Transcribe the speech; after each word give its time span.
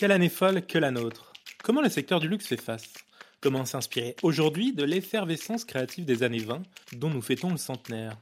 Quelle 0.00 0.12
année 0.12 0.30
folle 0.30 0.64
que 0.64 0.78
la 0.78 0.90
nôtre 0.90 1.30
Comment 1.62 1.82
le 1.82 1.90
secteur 1.90 2.20
du 2.20 2.28
luxe 2.28 2.46
fait 2.46 2.58
face? 2.58 2.94
Comment 3.42 3.66
s'inspirer 3.66 4.16
aujourd'hui 4.22 4.72
de 4.72 4.82
l'effervescence 4.82 5.66
créative 5.66 6.06
des 6.06 6.22
années 6.22 6.38
20 6.38 6.62
dont 6.94 7.10
nous 7.10 7.20
fêtons 7.20 7.50
le 7.50 7.58
centenaire? 7.58 8.16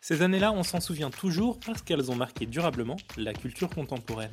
Ces 0.00 0.22
années-là, 0.22 0.50
on 0.50 0.64
s'en 0.64 0.80
souvient 0.80 1.10
toujours 1.10 1.60
parce 1.64 1.82
qu'elles 1.82 2.10
ont 2.10 2.16
marqué 2.16 2.46
durablement 2.46 2.96
la 3.16 3.32
culture 3.32 3.70
contemporaine. 3.70 4.32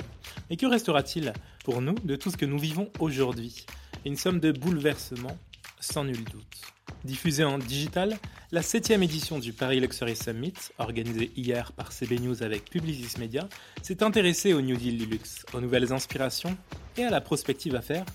Mais 0.49 0.57
que 0.57 0.65
restera-t-il 0.65 1.33
pour 1.63 1.83
nous 1.83 1.93
de 1.93 2.15
tout 2.15 2.31
ce 2.31 2.37
que 2.37 2.47
nous 2.47 2.57
vivons 2.57 2.89
aujourd'hui? 2.97 3.67
Une 4.03 4.15
somme 4.15 4.39
de 4.39 4.51
bouleversements, 4.51 5.37
sans 5.79 6.03
nul 6.03 6.23
doute. 6.23 6.61
Diffusée 7.03 7.43
en 7.43 7.59
digital, 7.59 8.17
la 8.51 8.61
septième 8.61 9.03
édition 9.03 9.39
du 9.39 9.51
Paris 9.51 9.79
Luxury 9.81 10.15
Summit, 10.15 10.53
organisée 10.77 11.31
hier 11.35 11.73
par 11.73 11.91
CB 11.91 12.19
News 12.19 12.43
avec 12.43 12.69
Publicis 12.69 13.19
Media, 13.19 13.49
s'est 13.81 14.03
intéressée 14.03 14.53
au 14.53 14.61
New 14.61 14.77
Deal 14.77 14.97
du 14.97 15.05
luxe, 15.05 15.45
aux 15.53 15.59
nouvelles 15.59 15.91
inspirations 15.91 16.57
et 16.95 17.03
à 17.03 17.09
la 17.09 17.19
prospective 17.19 17.75
à 17.75 17.81
faire 17.81 18.05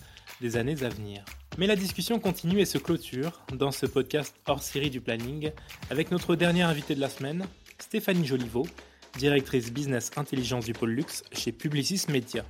des 0.41 0.57
années 0.57 0.83
à 0.83 0.89
venir. 0.89 1.23
Mais 1.59 1.67
la 1.67 1.77
discussion 1.77 2.19
continue 2.19 2.61
et 2.61 2.65
se 2.65 2.79
clôture 2.79 3.43
dans 3.53 3.73
ce 3.73 3.85
podcast 3.85 4.35
hors 4.47 4.63
série 4.63 4.89
du 4.89 5.03
planning 5.03 5.51
avec 5.91 6.11
notre 6.11 6.35
dernière 6.35 6.69
invitée 6.69 6.95
de 6.95 7.01
la 7.01 7.11
semaine, 7.11 7.45
Stéphanie 7.79 8.27
Joliveau, 8.27 8.67
directrice 9.19 9.71
business 9.71 10.11
intelligence 10.17 10.65
du 10.65 10.73
pôle 10.73 10.93
luxe 10.93 11.25
chez 11.33 11.53
Publicis 11.53 12.07
Media. 12.09 12.45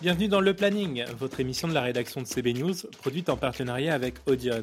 Bienvenue 0.00 0.28
dans 0.28 0.40
Le 0.40 0.54
Planning, 0.54 1.04
votre 1.18 1.40
émission 1.40 1.66
de 1.66 1.74
la 1.74 1.80
rédaction 1.80 2.22
de 2.22 2.26
CB 2.26 2.52
News, 2.54 2.74
produite 2.98 3.28
en 3.28 3.36
partenariat 3.36 3.94
avec 3.94 4.16
Audion. 4.26 4.62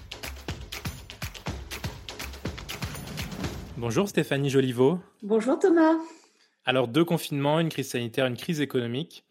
Bonjour 3.81 4.07
Stéphanie 4.07 4.51
Joliveau. 4.51 4.99
Bonjour 5.23 5.57
Thomas. 5.57 5.95
Alors 6.65 6.87
deux 6.87 7.03
confinements, 7.03 7.59
une 7.59 7.69
crise 7.69 7.89
sanitaire, 7.89 8.27
une 8.27 8.37
crise 8.37 8.61
économique. 8.61 9.25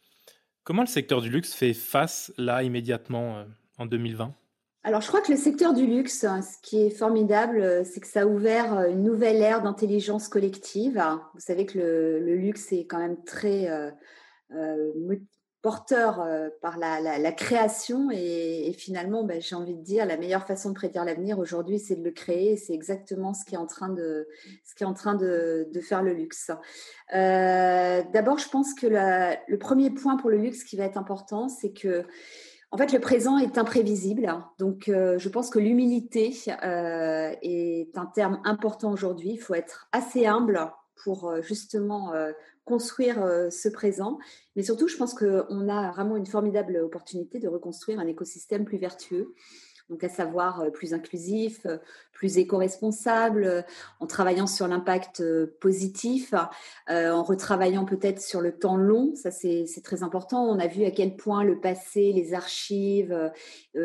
Comment 0.64 0.82
le 0.82 0.88
secteur 0.88 1.20
du 1.20 1.30
luxe 1.30 1.54
fait 1.54 1.72
face 1.72 2.32
là 2.36 2.64
immédiatement 2.64 3.36
euh, 3.36 3.44
en 3.78 3.86
2020 3.86 4.34
alors, 4.82 5.02
je 5.02 5.08
crois 5.08 5.20
que 5.20 5.30
le 5.30 5.36
secteur 5.36 5.74
du 5.74 5.86
luxe, 5.86 6.20
ce 6.20 6.62
qui 6.62 6.80
est 6.80 6.88
formidable, 6.88 7.60
euh, 7.60 7.84
c'est 7.84 8.00
que 8.00 8.06
ça 8.06 8.22
a 8.22 8.24
ouvert 8.24 8.78
euh, 8.78 8.88
une 8.88 9.02
nouvelle 9.02 9.36
ère 9.42 9.60
d'intelligence 9.60 10.26
collective. 10.26 10.98
Vous 11.34 11.40
savez 11.40 11.66
que 11.66 11.78
le, 11.78 12.34
luxe 12.34 12.72
est 12.72 12.86
quand 12.86 12.98
même 12.98 13.22
très 13.24 13.68
porteur 15.62 16.20
euh, 16.20 16.48
par 16.62 16.78
la, 16.78 17.32
création 17.32 18.10
et, 18.10 18.72
finalement, 18.76 19.24
ben, 19.24 19.40
j'ai 19.40 19.54
envie 19.54 19.74
de 19.74 19.82
dire, 19.82 20.06
la 20.06 20.16
meilleure 20.16 20.46
façon 20.46 20.70
de 20.70 20.74
prédire 20.74 21.04
l'avenir 21.04 21.38
aujourd'hui, 21.38 21.78
c'est 21.78 21.96
de 21.96 22.04
le 22.04 22.10
créer. 22.10 22.56
C'est 22.56 22.72
exactement 22.72 23.34
ce 23.34 23.44
qui 23.44 23.54
est 23.54 23.58
en 23.58 23.66
train 23.66 23.90
de, 23.90 24.26
ce 24.64 24.74
qui 24.74 24.82
est 24.82 24.86
en 24.86 24.94
train 24.94 25.14
de, 25.14 25.68
faire 25.82 26.02
le 26.02 26.12
luxe. 26.12 26.50
Euh, 27.14 28.02
d'abord, 28.12 28.38
je 28.38 28.48
pense 28.48 28.74
que 28.74 28.86
le 28.86 29.58
premier 29.58 29.90
point 29.90 30.16
pour 30.16 30.30
le 30.30 30.36
luxe 30.36 30.64
qui 30.64 30.76
va 30.76 30.84
être 30.84 30.98
important, 30.98 31.48
c'est 31.48 31.72
que 31.72 32.04
en 32.72 32.76
fait, 32.76 32.92
le 32.92 33.00
présent 33.00 33.36
est 33.36 33.58
imprévisible. 33.58 34.32
Donc, 34.60 34.88
euh, 34.88 35.18
je 35.18 35.28
pense 35.28 35.50
que 35.50 35.58
l'humilité 35.58 36.32
est 37.42 37.98
un 37.98 38.06
terme 38.14 38.40
important 38.44 38.92
aujourd'hui. 38.92 39.30
Il 39.32 39.40
faut 39.40 39.54
être 39.54 39.88
assez 39.92 40.24
humble 40.24 40.70
pour 41.04 41.34
justement 41.42 42.12
construire 42.70 43.22
euh, 43.22 43.50
ce 43.50 43.68
présent. 43.68 44.18
Mais 44.54 44.62
surtout, 44.62 44.86
je 44.86 44.96
pense 44.96 45.14
qu'on 45.14 45.68
a 45.68 45.90
vraiment 45.90 46.16
une 46.16 46.26
formidable 46.26 46.76
opportunité 46.78 47.40
de 47.40 47.48
reconstruire 47.48 47.98
un 47.98 48.06
écosystème 48.06 48.64
plus 48.64 48.78
vertueux 48.78 49.34
donc 49.90 50.04
à 50.04 50.08
savoir 50.08 50.60
euh, 50.60 50.70
plus 50.70 50.94
inclusif, 50.94 51.66
euh, 51.66 51.76
plus 52.12 52.38
éco-responsable, 52.38 53.44
euh, 53.44 53.62
en 53.98 54.06
travaillant 54.06 54.46
sur 54.46 54.68
l'impact 54.68 55.22
positif, 55.60 56.34
en 56.88 57.22
retravaillant 57.22 57.84
peut-être 57.84 58.20
sur 58.20 58.40
le 58.40 58.52
temps 58.52 58.76
long, 58.76 59.14
ça 59.14 59.30
c'est 59.30 59.66
très 59.82 60.02
important. 60.02 60.44
On 60.44 60.58
a 60.58 60.66
vu 60.66 60.84
à 60.84 60.90
quel 60.90 61.16
point 61.16 61.44
le 61.44 61.58
passé, 61.58 62.12
les 62.12 62.34
archives 62.34 63.30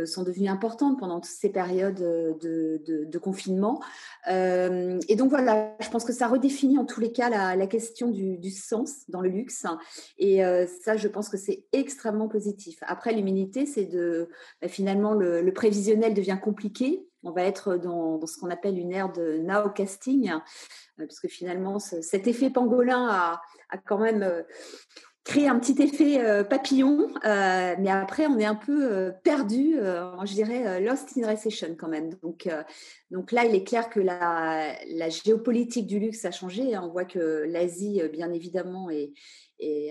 sont 0.05 0.23
devenues 0.23 0.49
importantes 0.49 0.99
pendant 0.99 1.21
toutes 1.21 1.31
ces 1.31 1.49
périodes 1.49 1.95
de, 1.95 3.17
confinement. 3.19 3.81
et 4.27 5.15
donc 5.15 5.29
voilà, 5.29 5.75
je 5.79 5.89
pense 5.89 6.03
que 6.03 6.13
ça 6.13 6.27
redéfinit 6.27 6.77
en 6.77 6.85
tous 6.85 6.99
les 6.99 7.11
cas 7.11 7.29
la, 7.29 7.67
question 7.67 8.09
du, 8.11 8.51
sens 8.51 9.09
dans 9.09 9.21
le 9.21 9.29
luxe. 9.29 9.65
Et 10.17 10.41
ça, 10.83 10.97
je 10.97 11.07
pense 11.07 11.29
que 11.29 11.37
c'est 11.37 11.63
extrêmement 11.71 12.27
positif. 12.27 12.79
Après, 12.81 13.13
l'humilité, 13.13 13.65
c'est 13.65 13.85
de 13.85 14.29
bah, 14.61 14.67
finalement 14.67 15.13
le, 15.13 15.41
le 15.41 15.53
devient 16.13 16.37
compliqué. 16.41 17.07
On 17.23 17.31
va 17.31 17.43
être 17.43 17.75
dans, 17.75 18.23
ce 18.25 18.37
qu'on 18.37 18.51
appelle 18.51 18.77
une 18.77 18.91
ère 18.91 19.11
de 19.11 19.39
nowcasting, 19.39 20.29
euh, 20.31 20.39
parce 21.07 21.19
que 21.19 21.27
finalement, 21.27 21.79
cet 21.79 22.27
effet 22.27 22.51
pangolin 22.51 23.07
a, 23.09 23.41
quand 23.87 23.97
même 23.97 24.21
euh, 24.21 24.43
créé 25.23 25.47
un 25.47 25.57
petit 25.57 25.81
effet 25.81 26.23
euh, 26.23 26.43
papillon, 26.43 27.09
mais 27.23 27.89
après, 27.89 28.27
on 28.27 28.37
est 28.37 28.45
un 28.45 28.55
peu 28.55 29.11
perdu, 29.23 29.75
je 29.75 30.33
dirais, 30.33 30.79
lost 30.79 31.17
in 31.17 31.27
recession 31.27 31.75
quand 31.75 31.87
même. 31.87 32.13
Donc, 32.21 32.47
donc 33.09 33.31
là, 33.31 33.43
il 33.43 33.55
est 33.55 33.63
clair 33.63 33.89
que 33.89 33.99
la, 33.99 34.75
géopolitique 35.09 35.87
du 35.87 35.97
luxe 35.97 36.25
a 36.25 36.31
changé. 36.31 36.77
On 36.77 36.89
voit 36.89 37.05
que 37.05 37.43
l'Asie, 37.47 38.03
bien 38.13 38.31
évidemment, 38.31 38.91
est, 38.91 39.13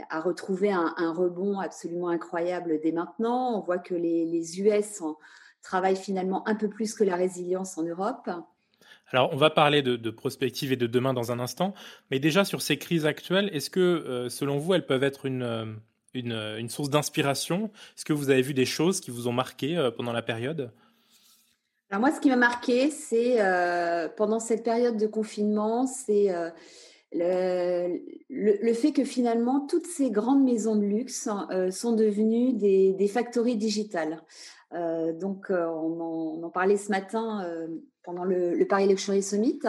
a 0.08 0.20
retrouvé 0.20 0.70
un, 0.70 1.12
rebond 1.12 1.58
absolument 1.58 2.08
incroyable 2.08 2.78
dès 2.80 2.92
maintenant. 2.92 3.58
On 3.58 3.60
voit 3.60 3.78
que 3.78 3.94
les, 3.94 4.60
US 4.60 4.96
sont 4.98 5.16
travaille 5.64 5.96
finalement 5.96 6.46
un 6.46 6.54
peu 6.54 6.68
plus 6.68 6.94
que 6.94 7.02
la 7.02 7.16
résilience 7.16 7.76
en 7.76 7.82
Europe. 7.82 8.30
Alors, 9.10 9.30
on 9.32 9.36
va 9.36 9.50
parler 9.50 9.82
de, 9.82 10.10
prospective 10.10 10.72
et 10.72 10.76
de 10.76 10.86
demain 10.86 11.14
dans 11.14 11.32
un 11.32 11.38
instant, 11.38 11.74
mais 12.10 12.18
déjà 12.18 12.44
sur 12.44 12.62
ces 12.62 12.78
crises 12.78 13.06
actuelles, 13.06 13.50
est-ce 13.52 13.70
que, 13.70 13.80
euh, 13.80 14.28
selon 14.28 14.58
vous, 14.58 14.74
elles 14.74 14.86
peuvent 14.86 15.04
être 15.04 15.26
une, 15.26 15.42
euh, 15.42 15.66
euh, 16.16 16.58
une, 16.58 16.68
source 16.68 16.90
d'inspiration? 16.90 17.70
Est-ce 17.96 18.04
que 18.04 18.12
vous 18.12 18.30
avez 18.30 18.42
vu 18.42 18.54
des 18.54 18.66
choses 18.66 19.00
qui 19.00 19.10
vous 19.10 19.28
ont 19.28 19.32
marqué 19.32 19.90
pendant 19.96 20.12
la 20.12 20.22
période? 20.22 20.72
Alors 21.90 22.00
moi, 22.00 22.10
ce 22.10 22.20
qui 22.20 22.28
m'a 22.28 22.36
marqué, 22.36 22.90
c'est 22.90 23.36
pendant 24.16 24.40
cette 24.40 24.64
période 24.64 24.96
de 24.96 25.06
confinement, 25.06 25.86
c'est 25.86 26.34
le, 27.12 28.00
le, 28.30 28.74
fait 28.74 28.92
que 28.92 29.04
finalement, 29.04 29.60
toutes 29.60 29.86
ces 29.86 30.10
grandes 30.10 30.42
maisons 30.42 30.74
de 30.74 30.84
luxe 30.84 31.28
sont 31.70 31.92
devenues 31.92 32.54
des, 32.54 32.94
des 32.94 33.06
factories 33.06 33.56
digitales. 33.56 34.22
Euh, 34.74 35.12
donc, 35.12 35.50
euh, 35.50 35.66
on 35.66 36.42
en, 36.42 36.50
parlait 36.50 36.76
ce 36.76 36.90
matin 36.90 37.44
euh, 37.44 37.68
pendant 38.02 38.24
le, 38.24 38.64
Paris 38.68 38.88
Luxury 38.88 39.22
Summit. 39.22 39.60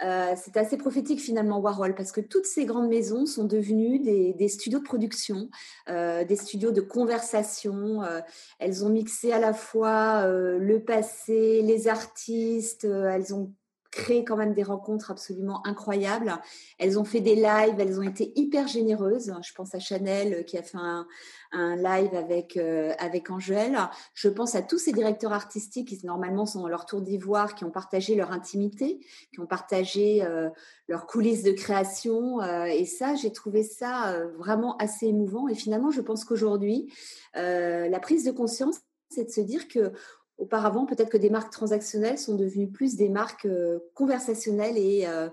c'est 0.00 0.56
assez 0.56 0.76
prophétique 0.76 1.20
finalement 1.20 1.60
Warhol 1.60 1.94
parce 1.94 2.12
que 2.12 2.20
toutes 2.20 2.46
ces 2.46 2.64
grandes 2.64 2.88
maisons 2.88 3.26
sont 3.26 3.44
devenues 3.44 3.98
des, 3.98 4.48
studios 4.48 4.80
de 4.80 4.84
production, 4.84 5.48
des 5.88 6.36
studios 6.36 6.72
de 6.72 6.80
conversation. 6.80 8.02
elles 8.58 8.84
ont 8.84 8.88
mixé 8.88 9.32
à 9.32 9.38
la 9.38 9.52
fois 9.52 10.26
le 10.26 10.78
passé, 10.80 11.62
les 11.62 11.86
artistes, 11.86 12.84
elles 12.84 13.34
ont 13.34 13.52
créé 13.94 14.24
quand 14.24 14.36
même 14.36 14.52
des 14.52 14.62
rencontres 14.62 15.10
absolument 15.10 15.64
incroyables. 15.66 16.34
Elles 16.78 16.98
ont 16.98 17.04
fait 17.04 17.20
des 17.20 17.36
lives, 17.36 17.76
elles 17.78 17.98
ont 17.98 18.02
été 18.02 18.32
hyper 18.34 18.66
généreuses. 18.66 19.32
Je 19.42 19.52
pense 19.54 19.74
à 19.74 19.78
Chanel 19.78 20.44
qui 20.44 20.58
a 20.58 20.62
fait 20.62 20.78
un, 20.78 21.06
live 21.52 22.14
avec, 22.14 22.56
euh, 22.56 22.92
avec 22.98 23.30
Angèle. 23.30 23.78
Je 24.12 24.28
pense 24.28 24.56
à 24.56 24.62
tous 24.62 24.78
ces 24.78 24.92
directeurs 24.92 25.32
artistiques 25.32 25.88
qui 25.88 26.04
normalement 26.04 26.46
sont 26.46 26.62
dans 26.62 26.68
leur 26.68 26.84
tour 26.84 27.00
d'ivoire, 27.00 27.54
qui 27.54 27.64
ont 27.64 27.70
partagé 27.70 28.16
leur 28.16 28.32
intimité, 28.32 28.98
qui 29.32 29.38
ont 29.38 29.46
partagé 29.46 30.24
euh, 30.24 30.50
leurs 30.88 31.06
coulisses 31.06 31.44
de 31.44 31.52
création. 31.52 32.42
Euh, 32.42 32.64
et 32.64 32.86
ça, 32.86 33.14
j'ai 33.14 33.32
trouvé 33.32 33.62
ça 33.62 34.18
vraiment 34.36 34.76
assez 34.78 35.06
émouvant. 35.06 35.46
Et 35.46 35.54
finalement, 35.54 35.92
je 35.92 36.00
pense 36.00 36.24
qu'aujourd'hui, 36.24 36.92
la 37.34 38.00
prise 38.00 38.24
de 38.24 38.32
conscience, 38.32 38.80
c'est 39.10 39.24
de 39.24 39.30
se 39.30 39.40
dire 39.40 39.68
que 39.68 39.92
Auparavant, 40.36 40.84
peut-être 40.84 41.10
que 41.10 41.16
des 41.16 41.30
marques 41.30 41.52
transactionnelles 41.52 42.18
sont 42.18 42.34
devenues 42.34 42.68
plus 42.68 42.96
des 42.96 43.08
marques 43.08 43.46
euh, 43.46 43.78
conversationnelles 43.94 44.76
et, 44.76 45.06
euh, 45.06 45.28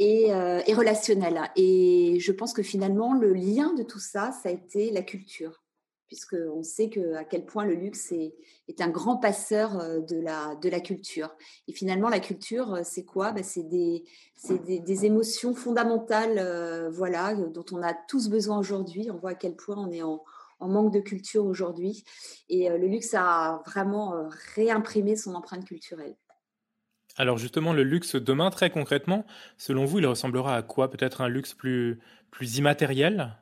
euh, 0.00 0.60
et, 0.66 0.74
relationnelles. 0.74 1.40
Et 1.56 2.18
je 2.20 2.30
pense 2.30 2.52
que 2.52 2.62
finalement, 2.62 3.14
le 3.14 3.32
lien 3.32 3.72
de 3.72 3.82
tout 3.82 3.98
ça, 3.98 4.30
ça 4.42 4.50
a 4.50 4.52
été 4.52 4.90
la 4.90 5.00
culture, 5.00 5.64
puisqu'on 6.06 6.62
sait 6.62 6.90
que, 6.90 7.14
à 7.14 7.24
quel 7.24 7.46
point 7.46 7.64
le 7.64 7.74
luxe 7.74 8.12
est, 8.12 8.34
un 8.78 8.90
grand 8.90 9.16
passeur 9.16 9.78
de 10.00 10.20
la, 10.20 10.54
de 10.62 10.68
la 10.68 10.80
culture. 10.80 11.34
Et 11.66 11.72
finalement, 11.72 12.08
la 12.08 12.20
culture, 12.20 12.80
c'est 12.84 13.04
quoi? 13.04 13.32
Ben, 13.32 13.42
C'est 13.42 13.64
des, 13.64 14.04
des, 14.48 14.78
des, 14.78 15.06
émotions 15.06 15.54
fondamentales 15.54 16.88
voilà, 16.92 17.34
dont 17.34 17.64
on 17.72 17.82
a 17.82 17.94
tous 17.94 18.28
besoin 18.28 18.58
aujourd'hui. 18.58 19.10
On 19.10 19.16
voit 19.16 19.30
à 19.30 19.34
quel 19.34 19.56
point 19.56 19.76
on 19.76 19.90
est 19.90 20.02
en 20.02 20.22
en 20.60 20.68
manque 20.68 20.92
de 20.92 21.00
culture 21.00 21.44
aujourd'hui. 21.44 22.04
Et 22.48 22.68
le 22.68 22.86
luxe 22.86 23.14
a 23.14 23.62
vraiment 23.66 24.28
réimprimé 24.54 25.16
son 25.16 25.34
empreinte 25.34 25.64
culturelle. 25.64 26.16
Alors 27.16 27.38
justement, 27.38 27.72
le 27.72 27.82
luxe 27.82 28.16
demain, 28.16 28.50
très 28.50 28.70
concrètement, 28.70 29.26
selon 29.58 29.84
vous, 29.84 29.98
il 29.98 30.06
ressemblera 30.06 30.56
à 30.56 30.62
quoi? 30.62 30.90
Peut-être 30.90 31.20
un 31.20 31.28
luxe 31.28 31.54
plus, 31.54 31.98
plus 32.30 32.58
immatériel? 32.58 33.36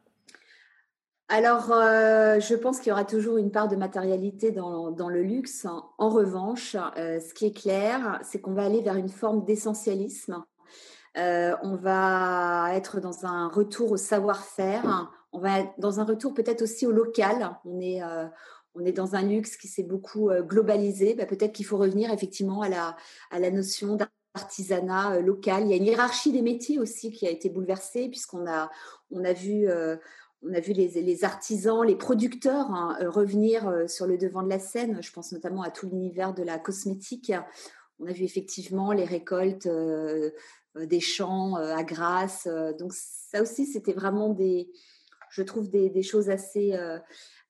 Alors, 1.30 1.70
euh, 1.72 2.40
je 2.40 2.54
pense 2.54 2.78
qu'il 2.78 2.88
y 2.88 2.92
aura 2.92 3.04
toujours 3.04 3.36
une 3.36 3.50
part 3.50 3.68
de 3.68 3.76
matérialité 3.76 4.50
dans, 4.50 5.08
le 5.10 5.22
luxe. 5.22 5.66
En 5.98 6.08
revanche, 6.08 6.74
euh, 6.96 7.20
ce 7.20 7.34
qui 7.34 7.44
est 7.44 7.56
clair, 7.56 8.18
c'est 8.22 8.40
qu'on 8.40 8.54
va 8.54 8.64
aller 8.64 8.80
vers 8.80 8.96
une 8.96 9.10
forme 9.10 9.44
d'essentialisme. 9.44 10.42
Euh, 11.18 11.54
on 11.62 11.76
va 11.76 12.68
être 12.72 13.00
dans 13.00 13.26
un 13.26 13.48
retour 13.48 13.92
au 13.92 13.96
savoir-faire. 13.98 15.10
On 15.32 15.40
va 15.40 15.64
dans 15.78 16.00
un 16.00 16.04
retour 16.04 16.34
peut-être 16.34 16.62
aussi 16.62 16.86
au 16.86 16.92
local. 16.92 17.56
On 17.64 17.80
est, 17.80 18.00
on 18.74 18.84
est 18.84 18.92
dans 18.92 19.14
un 19.14 19.22
luxe 19.22 19.56
qui 19.56 19.68
s'est 19.68 19.82
beaucoup 19.82 20.30
globalisé. 20.30 21.14
Bah, 21.14 21.26
peut-être 21.26 21.52
qu'il 21.52 21.66
faut 21.66 21.76
revenir 21.76 22.10
effectivement 22.12 22.62
à 22.62 22.68
la, 22.68 22.96
à 23.30 23.38
la 23.38 23.50
notion 23.50 23.98
d'artisanat 24.34 25.20
local. 25.20 25.64
Il 25.64 25.70
y 25.70 25.74
a 25.74 25.76
une 25.76 25.84
hiérarchie 25.84 26.32
des 26.32 26.40
métiers 26.40 26.78
aussi 26.78 27.12
qui 27.12 27.26
a 27.26 27.30
été 27.30 27.50
bouleversée 27.50 28.08
puisqu'on 28.08 28.46
a, 28.46 28.70
on 29.10 29.22
a 29.22 29.34
vu 29.34 29.68
on 30.42 30.54
a 30.54 30.60
vu 30.60 30.72
les, 30.72 31.24
artisans, 31.24 31.84
les 31.84 31.96
producteurs 31.96 32.70
hein, 32.70 32.96
euh, 33.00 33.10
revenir 33.10 33.68
euh, 33.68 33.88
sur 33.88 34.06
le 34.06 34.18
devant 34.18 34.42
de 34.42 34.48
la 34.48 34.58
scène. 34.58 35.02
Je 35.02 35.12
pense 35.12 35.32
notamment 35.32 35.62
à 35.62 35.70
tout 35.70 35.88
l'univers 35.88 36.32
de 36.32 36.42
la 36.42 36.58
cosmétique. 36.58 37.32
On 37.98 38.06
a 38.06 38.12
vu 38.12 38.24
effectivement 38.24 38.92
les 38.92 39.04
récoltes 39.04 39.66
euh, 39.66 40.30
des 40.76 41.00
champs 41.00 41.56
à 41.56 41.82
Grasse. 41.82 42.46
donc 42.78 42.92
ça 42.94 43.42
aussi, 43.42 43.66
c'était 43.66 43.94
vraiment 43.94 44.28
des, 44.28 44.70
je 45.30 45.42
trouve, 45.42 45.70
des, 45.70 46.02
choses 46.02 46.30
assez, 46.30 46.78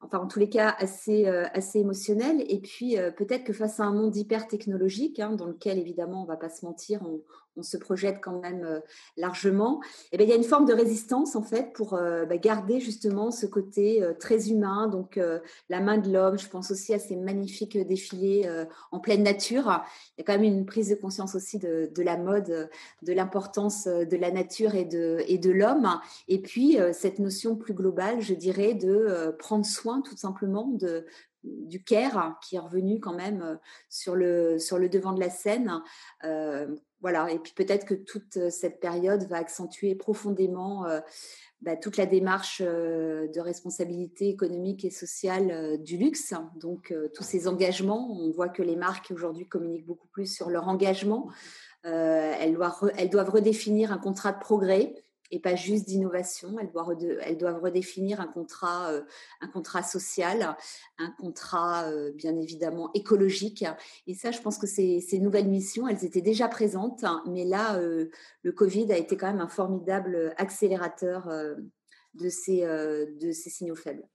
enfin 0.00 0.19
en 0.19 0.26
tous 0.26 0.38
les 0.38 0.48
cas, 0.48 0.75
assez, 0.78 1.26
assez 1.26 1.80
émotionnelles. 1.80 2.44
Et 2.48 2.60
puis 2.60 2.96
peut-être 3.16 3.44
que 3.44 3.52
face 3.52 3.80
à 3.80 3.84
un 3.84 3.92
monde 3.92 4.16
hyper 4.16 4.48
technologique, 4.48 5.20
hein, 5.20 5.32
dans 5.32 5.46
lequel 5.46 5.78
évidemment, 5.78 6.20
on 6.20 6.25
ne 6.25 6.28
va 6.28 6.36
pas 6.36 6.50
se 6.50 6.64
mentir, 6.64 7.02
on, 7.02 7.22
on 7.58 7.62
se 7.62 7.76
projette 7.76 8.20
quand 8.22 8.40
même 8.40 8.64
euh, 8.64 8.81
largement, 9.16 9.81
et 9.82 10.08
eh 10.12 10.16
bien, 10.16 10.26
il 10.26 10.31
y 10.31 10.32
a 10.32 10.37
une 10.37 10.44
forme 10.44 10.64
de 10.64 10.72
résistance 10.72 11.37
en 11.37 11.43
fait 11.43 11.72
pour 11.72 11.94
euh, 11.94 12.25
bah, 12.25 12.37
garder 12.38 12.81
justement 12.81 13.31
ce 13.31 13.46
côté 13.46 14.02
euh, 14.02 14.14
très 14.14 14.50
humain, 14.50 14.87
donc 14.88 15.20
la 15.69 15.81
main 15.81 15.99
de 15.99 16.10
l'homme. 16.12 16.38
Je 16.38 16.49
pense 16.49 16.70
aussi 16.70 16.94
à 16.94 16.99
ces 16.99 17.16
magnifiques 17.16 17.76
défilés 17.76 18.49
en 18.93 19.00
pleine 19.00 19.22
nature. 19.22 19.82
Il 20.16 20.20
y 20.20 20.22
a 20.22 20.25
quand 20.25 20.34
même 20.34 20.44
une 20.44 20.66
prise 20.66 20.90
de 20.90 20.94
conscience 20.94 21.34
aussi 21.34 21.58
de, 21.58 21.90
la 22.02 22.16
mode, 22.16 22.70
de 23.02 23.12
l'importance 23.12 23.87
de 23.87 24.16
la 24.16 24.31
nature 24.31 24.75
et 24.75 24.84
de, 24.84 25.22
et 25.26 25.38
de 25.38 25.50
l'homme. 25.50 25.88
Et 26.28 26.40
puis 26.40 26.78
cette 26.93 27.19
notion 27.19 27.56
plus 27.56 27.75
globale, 27.75 28.20
je 28.20 28.34
dirais, 28.34 28.75
de 28.75 29.34
prendre 29.38 29.66
soin 29.66 30.00
tout 30.00 30.16
simplement 30.16 30.69
de, 30.69 31.05
du 31.44 31.82
care 31.82 32.38
qui 32.43 32.56
est 32.56 32.61
revenu 32.61 33.00
quand 33.00 33.14
même 33.14 33.58
sur 33.88 34.14
le, 34.14 34.58
sur 34.58 34.79
le 34.79 34.88
devant 34.88 35.12
de 35.12 35.20
la 35.20 35.31
scène 35.31 35.82
voilà, 37.00 37.31
et 37.31 37.38
puis 37.38 37.52
peut-être 37.55 37.87
que 37.87 37.94
toute 37.94 38.37
euh, 38.37 38.50
cette 38.50 38.81
période 38.81 39.25
va 39.29 39.37
accentuer 39.37 39.94
profondément 39.94 40.85
euh, 40.87 41.00
bah, 41.62 41.76
toute 41.76 41.96
la 41.96 42.06
démarche 42.06 42.61
euh, 42.64 43.29
de 43.29 43.40
responsabilité 43.40 44.29
économique 44.29 44.85
et 44.85 44.90
sociale 44.90 45.81
du 45.82 45.96
luxe. 45.96 46.35
Donc 46.56 46.94
tous 47.14 47.23
ces 47.23 47.46
engagements, 47.46 48.11
on 48.12 48.31
voit 48.31 48.49
que 48.49 48.62
les 48.62 48.76
marques 48.76 49.12
aujourd'hui 49.12 49.46
communiquent 49.46 49.87
beaucoup 49.87 50.08
plus 50.08 50.32
sur 50.32 50.50
leur 50.50 50.69
engagement. 50.69 51.31
elles 51.84 52.55
doivent 52.55 53.31
redéfinir 53.31 53.93
un 53.93 53.99
contrat 53.99 54.32
de 54.32 54.38
progrès 54.38 54.94
et 55.30 55.38
pas 55.40 55.54
juste 55.54 55.86
d'innovation. 55.86 56.56
Elles 56.58 56.70
doivent, 57.38 57.62
redéfinir 57.62 58.20
un 58.20 58.26
contrat, 58.26 58.90
euh, 58.90 59.02
un 59.40 59.48
contrat 59.48 59.82
social, 59.82 60.56
un 60.98 61.10
contrat 61.19 61.90
euh, 61.90 62.12
bien 62.12 62.36
évidemment 62.36 62.90
écologique. 62.94 63.64
Et 64.06 64.14
ça, 64.14 64.30
je 64.30 64.40
pense 64.40 64.58
que 64.58 64.66
ces, 64.66 65.02
nouvelles 65.20 65.48
missions, 65.48 65.88
elles 65.88 66.04
étaient 66.04 66.22
déjà 66.22 66.48
présentes, 66.48 67.04
mais 67.26 67.44
là, 67.44 67.78
euh, 67.78 68.10
le 68.42 68.52
Covid 68.52 68.92
a 68.92 68.96
été 68.96 69.16
quand 69.16 69.26
même 69.26 69.40
un 69.40 69.48
formidable 69.48 70.34
accélérateur 70.36 71.28
de, 72.14 72.28
ces, 72.28 72.62
de 72.62 73.32
ces 73.32 73.50
signaux 73.50 73.74
faibles. 73.74 74.06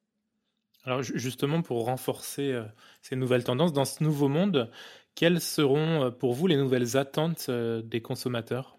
Alors 0.85 1.01
justement, 1.01 1.61
pour 1.61 1.85
renforcer 1.85 2.61
ces 3.01 3.15
nouvelles 3.15 3.43
tendances, 3.43 3.71
dans 3.71 3.85
ce 3.85 4.03
nouveau 4.03 4.27
monde, 4.27 4.69
quelles 5.15 5.39
seront 5.39 6.11
pour 6.11 6.33
vous 6.33 6.47
les 6.47 6.57
nouvelles 6.57 6.97
attentes 6.97 7.49
des 7.49 8.01
consommateurs? 8.01 8.77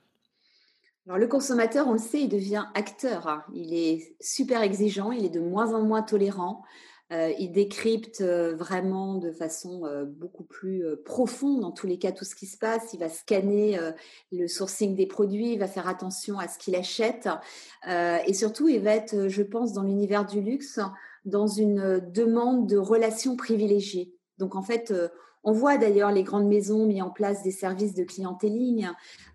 Alors, 1.06 1.18
le 1.18 1.26
consommateur, 1.26 1.86
on 1.86 1.92
le 1.92 1.98
sait, 1.98 2.22
il 2.22 2.28
devient 2.28 2.64
acteur. 2.74 3.28
Hein. 3.28 3.44
Il 3.52 3.74
est 3.74 4.16
super 4.20 4.62
exigeant, 4.62 5.12
il 5.12 5.26
est 5.26 5.30
de 5.30 5.40
moins 5.40 5.74
en 5.74 5.82
moins 5.82 6.02
tolérant. 6.02 6.62
Euh, 7.12 7.30
il 7.38 7.52
décrypte 7.52 8.22
euh, 8.22 8.56
vraiment 8.56 9.16
de 9.16 9.30
façon 9.30 9.84
euh, 9.84 10.06
beaucoup 10.06 10.44
plus 10.44 10.84
profonde, 11.04 11.60
dans 11.60 11.70
tous 11.70 11.86
les 11.86 11.98
cas, 11.98 12.12
tout 12.12 12.24
ce 12.24 12.34
qui 12.34 12.46
se 12.46 12.56
passe. 12.56 12.94
Il 12.94 13.00
va 13.00 13.10
scanner 13.10 13.78
le 14.32 14.48
sourcing 14.48 14.94
des 14.94 15.06
produits, 15.06 15.52
il 15.52 15.58
va 15.58 15.68
faire 15.68 15.88
attention 15.88 16.38
à 16.38 16.48
ce 16.48 16.58
qu'il 16.58 16.74
achète. 16.74 17.28
et 17.86 18.32
surtout, 18.32 18.68
il 18.68 18.80
va 18.80 18.94
être, 18.94 19.28
je 19.28 19.42
pense, 19.42 19.74
dans 19.74 19.82
l'univers 19.82 20.24
du 20.24 20.40
luxe, 20.40 20.80
dans 21.26 21.46
une 21.46 22.00
demande 22.12 22.66
de 22.66 22.78
relations 22.78 23.36
privilégiées. 23.36 24.14
Donc, 24.38 24.54
en 24.54 24.62
fait, 24.62 24.92
on 25.44 25.52
voit 25.52 25.76
d'ailleurs 25.76 26.10
les 26.10 26.22
grandes 26.22 26.48
maisons 26.48 26.86
mis 26.86 27.02
en 27.02 27.10
place 27.10 27.42
des 27.42 27.50
services 27.50 27.94
de 27.94 28.02
clientéling, 28.02 28.88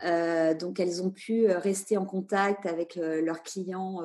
euh, 0.03 0.55
donc 0.55 0.79
elles 0.79 1.03
ont 1.03 1.11
pu 1.11 1.47
euh, 1.47 1.59
rester 1.59 1.97
en 1.97 2.05
contact 2.05 2.65
avec 2.65 2.97
euh, 2.97 3.21
leurs 3.21 3.43
clients 3.43 4.01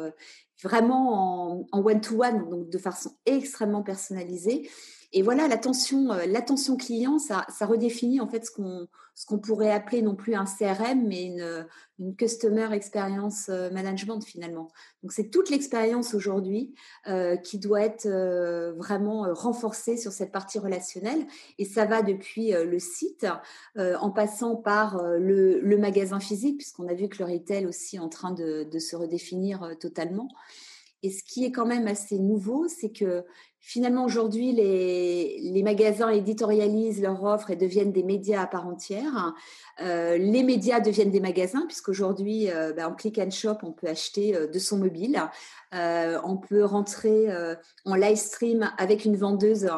vraiment 0.63 1.67
en 1.73 1.85
one-to-one, 1.85 2.49
donc 2.49 2.71
de 2.71 2.79
façon 2.79 3.11
extrêmement 3.27 3.83
personnalisée. 3.83 4.69
Et 5.17 5.23
voilà, 5.23 5.47
l'attention, 5.47 6.09
l'attention 6.27 6.77
client, 6.77 7.21
ça, 7.21 7.47
redéfinit 7.61 8.21
en 8.21 8.27
fait 8.27 8.45
ce 8.45 8.51
qu'on 8.51 8.89
ce 9.17 9.27
qu'on 9.27 9.39
pourrait 9.39 9.71
appeler 9.71 10.03
non 10.03 10.17
plus 10.17 10.35
un 10.35 10.45
CRM, 10.45 11.07
mais 11.07 11.27
une, 11.27 11.69
une 12.01 12.17
Customer 12.17 12.69
Experience 12.73 13.49
euh, 13.49 13.71
Management 13.71 14.21
finalement. 14.25 14.73
Donc 15.05 15.13
c'est 15.13 15.31
toute 15.31 15.51
l'expérience 15.51 16.15
aujourd'hui 16.15 16.75
euh, 17.07 17.37
qui 17.37 17.61
doit 17.61 17.83
être 17.83 18.07
euh, 18.07 18.73
vraiment 18.73 19.33
renforcée 19.33 19.97
sur 19.97 20.11
cette 20.11 20.33
partie 20.33 20.59
relationnelle. 20.59 21.29
Et 21.59 21.65
ça 21.65 21.85
va 21.85 22.03
depuis 22.03 22.51
le 22.51 22.79
site, 22.81 23.25
en 23.77 24.11
passant 24.11 24.57
par 24.57 25.01
le, 25.01 25.77
magasin 25.79 26.19
physique, 26.19 26.59
puisqu'on 26.59 26.89
a 26.89 26.95
vu 26.95 27.09
que 27.09 27.23
le 27.23 27.31
retail 27.31 27.67
aussi 27.67 27.97
est 27.97 28.01
en 28.01 28.09
train 28.09 28.33
de 28.33 28.79
se 28.81 28.97
redéfinir 28.97 29.77
totalement. 29.79 30.29
Et 31.05 31.11
ce 31.11 31.23
qui 31.23 31.45
est 31.45 31.53
quand 31.53 31.67
même 31.67 31.87
assez 31.87 32.19
nouveau, 32.19 32.67
c'est 32.67 32.91
que 32.91 33.25
Finalement, 33.67 34.05
aujourd'hui, 34.05 34.53
les, 34.53 35.63
magasins 35.63 36.11
éditorialisent 36.11 37.01
leur 37.01 37.25
offre 37.25 37.51
et 37.51 37.57
deviennent 37.57 37.93
des 37.93 38.03
médias 38.03 38.43
à 38.43 38.47
part 38.47 38.67
entière. 38.67 39.33
Euh, 39.81 40.19
les 40.19 40.43
médias 40.43 40.81
deviennent 40.81 41.11
des 41.11 41.21
magasins, 41.21 41.65
puisqu'aujourd'hui, 41.67 42.51
euh, 42.51 42.75
ben, 42.75 42.89
en 42.89 42.95
click 42.95 43.19
and 43.19 43.31
shop, 43.31 43.57
on 43.63 43.73
peut 43.73 43.87
acheter 43.87 44.37
euh, 44.37 44.47
de 44.47 44.59
son 44.59 44.77
mobile. 44.77 45.19
on 45.73 46.37
peut 46.37 46.65
rentrer 46.65 47.27
en 47.85 47.97
live 47.97 48.17
stream 48.17 48.71
avec 48.79 49.05
une 49.05 49.17
vendeuse 49.17 49.69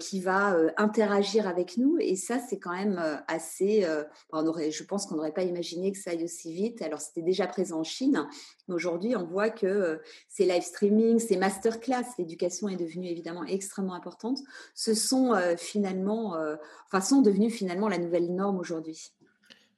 qui 0.00 0.20
va 0.20 0.56
interagir 0.76 1.46
avec 1.46 1.76
nous. 1.76 1.96
Et 2.00 2.16
ça, 2.16 2.40
c'est 2.40 2.58
quand 2.58 2.74
même 2.74 3.00
assez. 3.28 3.86
on 4.32 4.44
aurait, 4.48 4.72
je 4.72 4.82
pense 4.82 5.06
qu'on 5.06 5.14
n'aurait 5.14 5.32
pas 5.32 5.44
imaginé 5.44 5.92
que 5.92 5.98
ça 5.98 6.10
aille 6.10 6.24
aussi 6.24 6.52
vite. 6.52 6.82
Alors, 6.82 7.00
c'était 7.00 7.22
déjà 7.22 7.46
présent 7.46 7.78
en 7.78 7.84
Chine. 7.84 8.26
Mais 8.66 8.74
aujourd'hui, 8.74 9.14
on 9.14 9.24
voit 9.24 9.50
que 9.50 10.00
ces 10.28 10.44
live 10.44 10.64
streaming, 10.64 11.20
ces 11.20 11.36
masterclass, 11.36 12.06
l'éducation 12.18 12.68
est 12.68 12.76
devenue 12.76 13.01
évidemment 13.10 13.44
extrêmement 13.44 13.94
importantes, 13.94 14.38
ce 14.74 14.94
sont 14.94 15.34
euh, 15.34 15.56
finalement, 15.56 16.36
euh, 16.36 16.56
enfin, 16.86 17.00
sont 17.00 17.22
devenues 17.22 17.50
finalement 17.50 17.88
la 17.88 17.98
nouvelle 17.98 18.34
norme 18.34 18.58
aujourd'hui. 18.58 19.12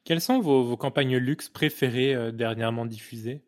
Quelles 0.05 0.21
sont 0.21 0.41
vos, 0.41 0.77
campagnes 0.77 1.17
luxe 1.17 1.49
préférées 1.49 2.15
euh, 2.15 2.31
dernièrement 2.31 2.87
diffusées? 2.87 3.43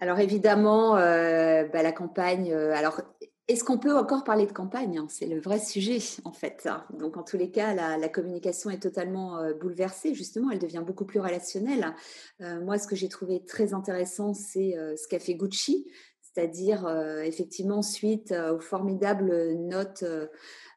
Alors 0.00 0.18
évidemment, 0.18 0.94
bah, 0.94 1.82
la 1.82 1.92
campagne. 1.92 2.52
alors 2.52 3.00
est-ce 3.46 3.62
qu'on 3.62 3.78
peut 3.78 3.96
encore 3.96 4.24
parler 4.24 4.44
de 4.44 4.52
campagne? 4.52 4.98
Hein 4.98 5.06
C'est 5.08 5.26
le 5.26 5.38
vrai 5.38 5.58
sujet, 5.58 5.98
en 6.24 6.32
fait. 6.32 6.68
Donc, 6.98 7.16
en 7.16 7.22
tous 7.22 7.36
les 7.36 7.50
cas, 7.50 7.74
la, 7.74 8.08
communication 8.08 8.70
est 8.70 8.82
totalement 8.82 9.38
bouleversée. 9.60 10.14
Justement, 10.14 10.50
elle 10.50 10.58
devient 10.58 10.82
beaucoup 10.84 11.04
plus 11.04 11.20
relationnelle. 11.20 11.94
moi, 12.40 12.76
ce 12.78 12.88
que 12.88 12.96
j'ai 12.96 13.08
trouvé 13.08 13.44
très 13.44 13.72
intéressant, 13.72 14.34
c'est 14.34 14.74
ce 14.96 15.06
qu'a 15.06 15.20
fait 15.20 15.34
Gucci 15.34 15.86
c'est-à-dire 16.34 16.86
euh, 16.86 17.22
effectivement 17.22 17.82
suite 17.82 18.32
euh, 18.32 18.56
aux 18.56 18.60
formidables 18.60 19.52
notes 19.54 20.04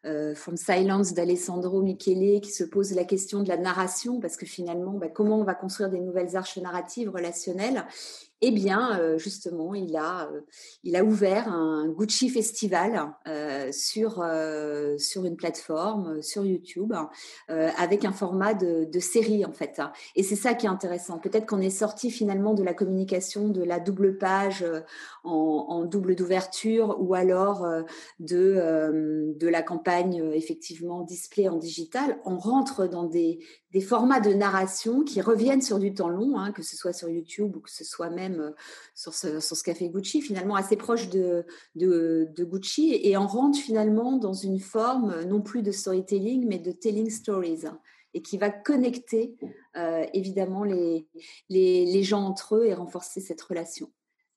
euh, 0.06 0.36
From 0.36 0.56
Silence 0.56 1.14
d'Alessandro 1.14 1.82
Michele 1.82 2.40
qui 2.40 2.52
se 2.52 2.64
pose 2.64 2.94
la 2.94 3.04
question 3.04 3.44
de 3.44 3.50
la 3.50 3.58
narration 3.58 4.22
parce 4.22 4.38
que 4.38 4.46
finalement, 4.46 4.94
bah, 4.94 5.10
comment 5.10 5.40
on 5.40 5.44
va 5.44 5.54
construire 5.54 5.90
des 5.90 6.00
nouvelles 6.00 6.38
arches 6.38 6.58
narratives 6.58 7.10
relationnelles 7.10 7.86
eh 8.42 8.52
bien, 8.52 9.00
euh, 9.00 9.18
justement, 9.18 9.74
il 9.74 9.96
a, 9.96 10.30
euh, 10.32 10.42
il 10.84 10.96
a 10.96 11.04
ouvert 11.04 11.48
un 11.52 11.88
Gucci 11.88 12.30
Festival 12.30 13.12
euh, 13.28 13.72
sur, 13.72 14.22
une 14.22 15.36
plateforme, 15.36 16.22
sur 16.22 16.46
YouTube, 16.46 16.94
avec 17.48 18.06
un 18.06 18.12
format 18.12 18.54
de, 18.54 19.00
série, 19.00 19.46
en 19.46 19.54
fait. 19.54 19.82
Et 20.16 20.24
c'est 20.24 20.36
ça 20.36 20.54
qui 20.54 20.66
est 20.66 20.70
intéressant. 20.70 21.18
Peut-être 21.18 21.46
qu'on 21.48 21.62
est 21.62 21.70
sorti 21.70 22.12
finalement 22.12 22.54
de 22.54 22.64
la 22.64 22.74
communication 22.74 23.50
de 23.50 23.64
la 23.64 23.80
double 23.80 24.18
page 24.18 24.66
en, 25.24 25.66
en 25.70 25.86
double 25.86 26.16
d'ouverture 26.16 26.98
ou 27.00 27.16
alors 27.16 27.66
de, 28.20 29.34
de 29.36 29.48
la 29.48 29.62
campagne, 29.62 30.32
effectivement, 30.34 31.02
display 31.02 31.48
en 31.48 31.58
digital. 31.58 32.20
On 32.26 32.38
rentre 32.38 32.88
dans 32.88 33.04
des, 33.04 33.40
des 33.72 33.82
formats 33.82 34.22
de 34.22 34.34
narration 34.34 35.04
qui 35.04 35.22
reviennent 35.22 35.62
sur 35.62 35.80
du 35.80 35.94
temps 35.94 36.08
long, 36.08 36.38
hein, 36.38 36.52
que 36.52 36.64
ce 36.64 36.78
soit 36.78 36.94
sur 36.94 37.10
YouTube 37.10 37.56
ou 37.56 37.60
que 37.60 37.72
ce 37.72 37.84
soit 37.84 38.10
même 38.10 38.40
euh, 38.40 38.52
sur 38.96 39.14
ce, 39.14 39.64
café 39.64 39.90
Gucci, 39.90 40.22
finalement 40.22 40.56
assez 40.56 40.78
proche 40.78 41.10
de, 41.10 41.46
Gucci, 41.76 43.00
et 43.04 43.18
on 43.18 43.28
rentre 43.28 43.60
finalement 43.60 44.18
dans 44.18 44.34
une 44.34 44.60
forme 44.60 45.12
euh, 45.12 45.26
non 45.26 45.42
plus 45.42 45.64
de 45.64 45.72
storytelling, 45.72 46.48
mais 46.48 46.60
de 46.60 46.72
telling 46.72 47.10
stories, 47.10 47.66
et 48.14 48.22
qui 48.22 48.38
va 48.38 48.50
connecter 48.50 49.36
euh, 49.76 50.06
évidemment 50.14 50.64
les, 50.64 51.08
les, 51.50 52.04
gens 52.04 52.24
entre 52.24 52.56
eux 52.56 52.66
et 52.66 52.74
renforcer 52.74 53.20
cette 53.20 53.42
relation. 53.42 53.92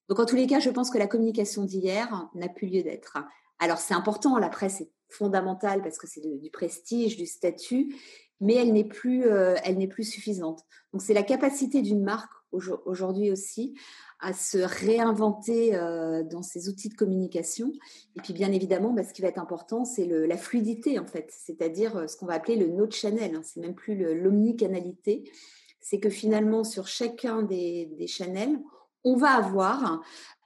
Donc 0.09 0.19
en 0.19 0.25
tous 0.25 0.35
les 0.35 0.45
cas, 0.45 0.59
je 0.59 0.69
pense 0.69 0.91
que 0.91 0.97
la 0.97 1.07
communication 1.07 1.63
d'hier 1.63 2.29
n'a 2.35 2.49
plus 2.49 2.67
lieu 2.67 2.83
d'être. 2.83 3.17
Alors 3.59 3.77
c'est 3.77 3.93
important, 3.93 4.37
la 4.37 4.49
presse 4.49 4.81
est 4.81 4.91
fondamentale 5.07 5.81
parce 5.81 5.97
que 5.97 6.07
c'est 6.07 6.21
du 6.21 6.49
prestige, 6.49 7.15
du 7.15 7.25
statut, 7.25 7.95
mais 8.41 8.55
elle 8.55 8.73
n'est 8.73 8.83
plus, 8.83 9.25
euh, 9.25 9.55
elle 9.63 9.77
n'est 9.77 9.87
plus 9.87 10.03
suffisante. 10.03 10.65
Donc 10.91 11.01
c'est 11.01 11.13
la 11.13 11.23
capacité 11.23 11.81
d'une 11.81 12.03
marque 12.03 12.31
aujourd'hui 12.51 13.31
aussi 13.31 13.75
à 14.19 14.33
se 14.33 14.57
réinventer 14.57 15.75
euh, 15.75 16.23
dans 16.23 16.41
ses 16.41 16.67
outils 16.67 16.89
de 16.89 16.95
communication. 16.95 17.71
Et 18.17 18.21
puis 18.21 18.33
bien 18.33 18.51
évidemment, 18.51 18.91
bah, 18.91 19.03
ce 19.03 19.13
qui 19.13 19.21
va 19.21 19.29
être 19.29 19.39
important, 19.39 19.85
c'est 19.85 20.05
la 20.05 20.37
fluidité 20.37 20.99
en 20.99 21.05
fait, 21.05 21.31
c'est-à-dire 21.31 21.95
euh, 21.95 22.07
ce 22.07 22.17
qu'on 22.17 22.25
va 22.25 22.33
appeler 22.33 22.57
le 22.57 22.67
no 22.67 22.89
channel. 22.89 23.35
Hein. 23.35 23.41
C'est 23.43 23.61
même 23.61 23.75
plus 23.75 23.95
l'omnicanalité. 24.15 25.31
C'est 25.79 25.99
que 25.99 26.09
finalement 26.09 26.63
sur 26.63 26.87
chacun 26.87 27.41
des, 27.41 27.85
des 27.97 28.07
channels, 28.07 28.59
on 29.03 29.15
va 29.15 29.31
avoir 29.31 30.01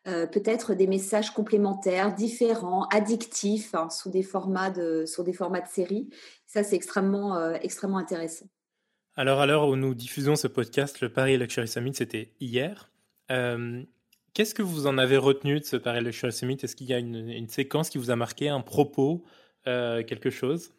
euh, 0.08 0.28
peut-être 0.28 0.76
des 0.76 0.86
messages 0.86 1.32
complémentaires, 1.32 2.14
différents, 2.14 2.88
addictifs, 2.90 3.74
hein, 3.74 3.90
sous 3.90 4.12
des 4.12 4.22
formats 4.22 4.70
de, 4.70 5.04
sur 5.06 5.24
des 5.24 5.34
formats 5.34 5.62
de 5.62 5.68
série. 5.68 6.10
Ça, 6.46 6.64
c'est 6.64 6.76
extrêmement, 6.76 7.38
euh, 7.38 7.56
extrêmement 7.62 7.98
intéressant. 7.98 8.46
Alors, 9.16 9.42
à 9.42 9.48
l'heure 9.48 9.68
où 9.68 9.76
nous 9.76 9.96
diffusons 9.96 10.36
ce 10.36 10.48
podcast, 10.48 11.02
le 11.02 11.10
Paris 11.10 11.38
Luxury 11.38 11.68
Summit, 11.68 11.96
c'était 11.96 12.34
hier. 12.40 12.92
Euh, 13.32 13.82
qu'est-ce 14.36 14.54
que 14.54 14.62
vous 14.62 14.86
en 14.86 15.00
avez 15.00 15.18
retenu 15.18 15.60
de 15.60 15.66
ce 15.66 15.76
Paris 15.76 16.04
Luxury 16.04 16.32
Summit? 16.32 16.58
Est-ce 16.62 16.76
qu'il 16.76 16.88
y 16.88 16.94
a 16.94 17.00
une, 17.00 17.48
séquence 17.48 17.90
qui 17.90 17.98
vous 17.98 18.12
a 18.12 18.16
marqué, 18.16 18.50
un 18.50 18.62
propos, 18.62 19.24
quelque 19.64 20.30
chose? 20.30 20.75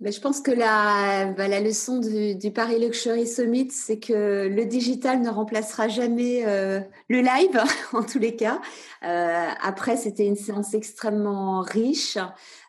Je 0.00 0.20
pense 0.20 0.40
que 0.40 0.52
la, 0.52 1.32
bah, 1.36 1.48
la 1.48 1.60
leçon 1.60 1.98
du, 1.98 2.52
Paris 2.52 2.78
Luxury 2.78 3.26
Summit, 3.26 3.70
c'est 3.72 3.98
que 3.98 4.46
le 4.46 4.64
digital 4.64 5.20
ne 5.20 5.28
remplacera 5.28 5.88
jamais 5.88 6.44
euh, 6.46 6.80
le 7.08 7.20
live, 7.20 7.60
en 7.92 8.04
tous 8.04 8.20
les 8.20 8.36
cas. 8.36 8.60
Euh, 9.02 9.48
après, 9.60 9.96
c'était 9.96 10.26
une 10.26 10.36
séance 10.36 10.72
extrêmement 10.74 11.62
riche 11.62 12.16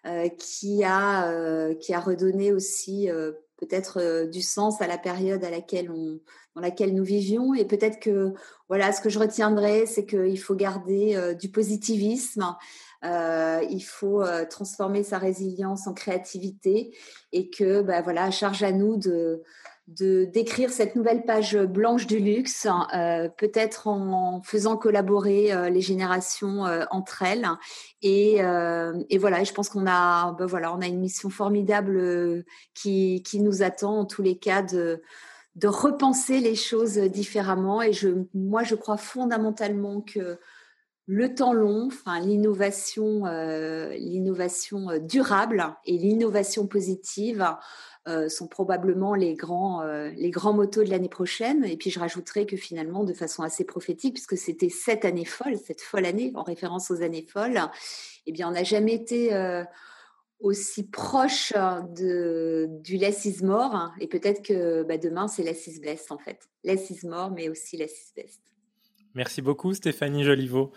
euh, 0.07 0.27
qui, 0.39 0.83
a, 0.83 1.74
qui 1.75 1.93
a 1.93 2.00
redonné 2.00 2.51
aussi 2.51 3.09
peut-être 3.57 4.25
du 4.31 4.41
sens 4.41 4.81
à 4.81 4.88
la 4.88 4.98
période 4.98 5.43
à 5.43 5.51
laquelle 5.51 5.91
on, 5.91 6.19
dans 6.55 6.62
laquelle 6.62 6.95
nous 6.95 7.03
vivions. 7.03 7.53
Et 7.53 7.65
peut-être 7.65 8.00
que 8.00 8.33
voilà, 8.69 8.91
ce 8.91 9.01
que 9.01 9.09
je 9.09 9.19
retiendrai, 9.19 9.86
c'est 9.86 10.05
qu'il 10.05 10.39
faut 10.39 10.55
garder 10.55 11.36
du 11.39 11.50
positivisme. 11.50 12.55
Euh, 13.06 13.62
il 13.70 13.82
faut 13.82 14.22
euh, 14.22 14.46
transformer 14.46 15.03
sa 15.03 15.18
résilience 15.18 15.88
en 15.88 15.94
créativité 15.94 16.94
et 17.32 17.50
que 17.50 17.82
bah, 17.82 18.01
voilà, 18.01 18.29
charge 18.29 18.63
à 18.63 18.72
nous 18.72 18.98
de 18.98 19.41
d'écrire 19.91 20.70
cette 20.70 20.96
nouvelle 20.96 21.25
page 21.25 21.58
blanche 21.58 22.06
du 22.06 22.20
luxe, 22.20 22.68
euh, 22.94 23.27
peut-être 23.27 23.88
en 23.88 24.39
faisant 24.44 24.77
collaborer 24.77 25.72
les 25.72 25.82
générations 25.82 26.65
entre 26.91 27.24
elles. 27.24 27.48
Et, 28.03 28.36
et 28.36 29.18
voilà, 29.18 29.44
je 29.44 29.51
pense 29.51 29.68
qu'on 29.68 29.88
a, 29.88 30.34
bah, 30.34 30.46
voilà, 30.46 30.75
on 30.75 30.82
a 30.82 30.86
une 30.86 31.00
mission 31.00 31.32
formidable 31.32 32.46
qui, 32.75 33.24
qui 33.24 33.39
nous 33.39 33.63
attend 33.63 34.01
en 34.01 34.06
tous 34.06 34.22
les 34.22 34.38
cas 34.38 34.62
de 34.62 35.01
de 35.56 35.68
repenser 35.68 36.39
les 36.39 36.56
choses 36.56 36.98
différemment. 36.98 37.82
Et 37.82 37.91
je, 37.91 38.10
moi, 38.36 38.62
je 38.62 38.75
crois 38.75 38.98
fondamentalement 38.98 40.01
que 40.01 40.39
le 41.12 41.34
temps 41.34 41.54
long, 41.54 41.89
l'innovation, 42.22 43.25
euh, 43.25 43.96
l'innovation 43.96 44.92
euh, 44.92 45.00
durable 45.00 45.75
et 45.88 45.98
l'innovation 45.98 46.68
positive 46.68 47.44
euh, 48.08 48.30
sont 48.30 48.48
probablement 48.48 49.16
les 49.16 49.34
grands, 49.34 49.84
motos 50.54 50.84
de 50.84 50.89
l'année 50.92 51.10
prochaine. 51.10 51.66
Et 51.66 51.78
puis 51.78 51.89
je 51.89 52.00
rajouterai 52.00 52.46
que 52.46 52.58
finalement, 52.58 53.06
de 53.06 53.13
façon 53.13 53.42
assez 53.42 53.63
prophétique, 53.63 54.13
puisque 54.13 54.38
c'était 54.38 54.70
cette 54.70 55.04
année 55.04 55.25
folle, 55.25 55.58
cette 55.58 55.82
folle 55.82 56.06
année, 56.06 56.32
en 56.36 56.44
référence 56.44 56.92
aux 56.92 57.01
années 57.01 57.25
folles, 57.28 57.60
eh 58.28 58.32
bien, 58.32 58.48
on 58.48 58.51
n'a 58.51 58.63
jamais 58.63 58.94
été 58.94 59.32
aussi 60.39 60.84
proche 60.84 61.54
de, 61.96 62.68
du 62.84 62.98
less 62.98 63.25
is 63.25 63.44
more. 63.44 63.74
Hein. 63.74 63.94
et 64.00 64.08
peut-être 64.08 64.44
que 64.44 64.84
bah, 64.84 65.00
demain, 65.00 65.28
c'est 65.28 65.42
less 65.42 65.66
is 65.66 65.80
best 65.80 66.12
en 66.12 66.20
fait. 66.20 66.48
More, 67.04 67.32
mais 67.32 67.50
aussi 67.50 67.78
less 67.78 67.94
is 67.94 68.13
best. 68.16 68.42
Merci 69.16 69.42
beaucoup 69.42 69.74
Stéphanie 69.74 70.24
Joliveau 70.24 70.72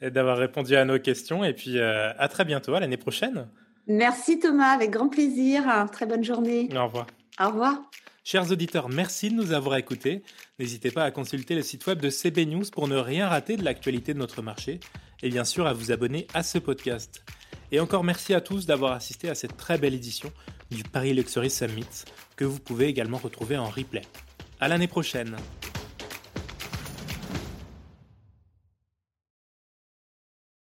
d'avoir 0.00 0.38
répondu 0.38 0.76
à 0.76 0.84
nos 0.84 0.98
questions 0.98 1.44
et 1.44 1.52
puis 1.52 1.78
euh, 1.78 2.12
à 2.18 2.28
très 2.28 2.44
bientôt, 2.44 2.74
à 2.74 2.80
l'année 2.80 2.96
prochaine. 2.96 3.48
Merci 3.86 4.38
Thomas, 4.38 4.70
avec 4.70 4.90
grand 4.90 5.08
plaisir. 5.08 5.86
Très 5.92 6.06
bonne 6.06 6.22
journée. 6.22 6.68
Au 6.76 6.84
revoir. 6.84 7.06
Au 7.40 7.48
revoir. 7.48 7.82
Chers 8.22 8.52
auditeurs, 8.52 8.90
merci 8.90 9.30
de 9.30 9.34
nous 9.34 9.52
avoir 9.52 9.76
écoutés. 9.76 10.22
N'hésitez 10.58 10.90
pas 10.90 11.04
à 11.04 11.10
consulter 11.10 11.54
le 11.54 11.62
site 11.62 11.86
web 11.86 12.00
de 12.00 12.10
CB 12.10 12.44
News 12.44 12.64
pour 12.70 12.86
ne 12.86 12.96
rien 12.96 13.26
rater 13.26 13.56
de 13.56 13.64
l'actualité 13.64 14.12
de 14.12 14.18
notre 14.18 14.42
marché 14.42 14.80
et 15.22 15.30
bien 15.30 15.44
sûr 15.44 15.66
à 15.66 15.72
vous 15.72 15.92
abonner 15.92 16.26
à 16.34 16.42
ce 16.42 16.58
podcast. 16.58 17.24
Et 17.72 17.80
encore 17.80 18.04
merci 18.04 18.34
à 18.34 18.42
tous 18.42 18.66
d'avoir 18.66 18.92
assisté 18.92 19.30
à 19.30 19.34
cette 19.34 19.56
très 19.56 19.78
belle 19.78 19.94
édition 19.94 20.30
du 20.70 20.82
Paris 20.82 21.14
Luxury 21.14 21.48
Summit 21.48 22.04
que 22.36 22.44
vous 22.44 22.60
pouvez 22.60 22.86
également 22.86 23.18
retrouver 23.18 23.56
en 23.56 23.66
replay. 23.70 24.02
À 24.60 24.68
l'année 24.68 24.88
prochaine. 24.88 25.36